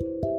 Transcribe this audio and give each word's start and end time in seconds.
you. 0.00 0.33